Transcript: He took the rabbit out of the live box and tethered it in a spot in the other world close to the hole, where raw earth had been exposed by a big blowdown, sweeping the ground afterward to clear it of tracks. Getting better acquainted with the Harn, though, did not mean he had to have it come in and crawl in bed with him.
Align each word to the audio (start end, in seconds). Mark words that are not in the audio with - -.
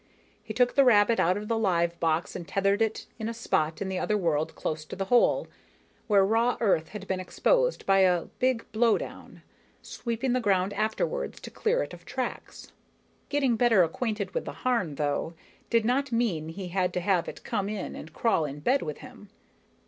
He 0.43 0.51
took 0.51 0.73
the 0.73 0.83
rabbit 0.83 1.19
out 1.19 1.37
of 1.37 1.47
the 1.47 1.59
live 1.59 1.99
box 1.99 2.35
and 2.35 2.47
tethered 2.47 2.81
it 2.81 3.05
in 3.19 3.29
a 3.29 3.35
spot 3.35 3.83
in 3.83 3.87
the 3.87 3.99
other 3.99 4.17
world 4.17 4.55
close 4.55 4.83
to 4.85 4.95
the 4.95 5.05
hole, 5.13 5.47
where 6.07 6.25
raw 6.25 6.57
earth 6.59 6.87
had 6.89 7.07
been 7.07 7.19
exposed 7.19 7.85
by 7.85 7.99
a 7.99 8.25
big 8.39 8.65
blowdown, 8.71 9.43
sweeping 9.83 10.33
the 10.33 10.39
ground 10.39 10.73
afterward 10.73 11.33
to 11.35 11.51
clear 11.51 11.83
it 11.83 11.93
of 11.93 12.03
tracks. 12.03 12.71
Getting 13.29 13.55
better 13.55 13.83
acquainted 13.83 14.33
with 14.33 14.45
the 14.45 14.65
Harn, 14.65 14.95
though, 14.95 15.35
did 15.69 15.85
not 15.85 16.11
mean 16.11 16.49
he 16.49 16.69
had 16.69 16.93
to 16.95 16.99
have 16.99 17.27
it 17.27 17.43
come 17.43 17.69
in 17.69 17.95
and 17.95 18.11
crawl 18.11 18.43
in 18.45 18.59
bed 18.59 18.81
with 18.81 18.97
him. 19.05 19.29